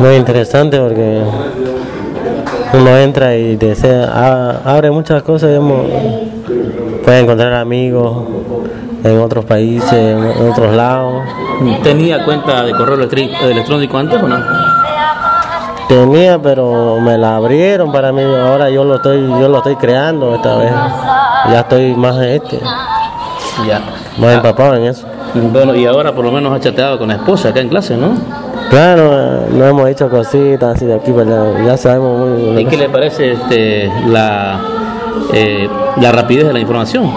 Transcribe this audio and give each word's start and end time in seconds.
Muy 0.00 0.16
interesante 0.16 0.80
porque 0.80 1.22
uno 2.72 2.96
entra 2.96 3.36
y 3.36 3.56
desea, 3.56 4.60
abre 4.64 4.90
muchas 4.90 5.22
cosas, 5.22 5.50
digamos, 5.50 5.82
puede 7.04 7.20
encontrar 7.20 7.52
amigos 7.52 8.24
en 9.04 9.20
otros 9.20 9.44
países, 9.44 9.92
en 9.92 10.50
otros 10.50 10.74
lados. 10.74 11.22
¿Tenía 11.82 12.24
cuenta 12.24 12.62
de 12.64 12.72
correo 12.72 12.94
electrónico 12.96 13.98
antes 13.98 14.22
o 14.22 14.26
no? 14.26 14.38
Tenía, 15.86 16.38
pero 16.40 16.98
me 17.00 17.18
la 17.18 17.36
abrieron 17.36 17.92
para 17.92 18.10
mí. 18.10 18.22
Ahora 18.22 18.70
yo 18.70 18.84
lo 18.84 18.94
estoy, 18.96 19.20
yo 19.20 19.48
lo 19.48 19.58
estoy 19.58 19.76
creando 19.76 20.34
esta 20.34 20.56
vez. 20.56 20.72
Ya 21.50 21.60
estoy 21.60 21.94
más 21.94 22.16
este, 22.22 22.58
Ya. 23.66 23.80
más 24.16 24.34
empapado 24.34 24.76
en 24.76 24.84
eso. 24.84 25.06
Bueno, 25.34 25.74
y 25.74 25.84
ahora 25.84 26.12
por 26.14 26.24
lo 26.24 26.32
menos 26.32 26.52
ha 26.52 26.60
chateado 26.60 26.98
con 26.98 27.08
la 27.08 27.14
esposa 27.14 27.50
acá 27.50 27.60
en 27.60 27.68
clase, 27.68 27.96
¿no? 27.96 28.10
Claro, 28.70 29.48
no 29.52 29.66
hemos 29.66 29.88
hecho 29.88 30.08
cositas 30.08 30.76
así 30.76 30.86
de 30.86 30.94
aquí 30.94 31.10
para 31.10 31.24
allá. 31.24 31.64
Ya 31.66 31.76
sabemos 31.76 32.20
muy 32.20 32.62
¿Y 32.62 32.64
qué 32.66 32.76
le 32.76 32.88
parece 32.88 33.32
este, 33.32 33.90
la, 34.06 34.60
eh, 35.34 35.68
la 36.00 36.12
rapidez 36.12 36.46
de 36.46 36.52
la 36.52 36.60
información? 36.60 37.10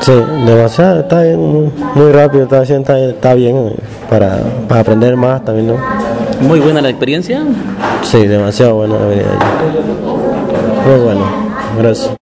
Sí, 0.00 0.12
demasiado, 0.46 1.00
está 1.00 1.22
bien, 1.22 1.40
muy, 1.40 1.72
muy 1.96 2.12
rápido, 2.12 2.44
está, 2.44 2.60
bien, 2.60 2.80
está, 2.82 2.98
está 3.00 3.34
bien 3.34 3.56
eh, 3.56 3.76
para, 4.08 4.38
para 4.68 4.82
aprender 4.82 5.16
más 5.16 5.44
también, 5.44 5.66
¿no? 5.66 5.76
Muy 6.40 6.60
buena 6.60 6.80
la 6.80 6.90
experiencia. 6.90 7.42
Sí, 8.02 8.26
demasiado 8.28 8.76
bueno 8.76 8.96
la. 8.98 9.24
Muy 10.88 11.04
bueno, 11.04 11.24
gracias. 11.76 12.12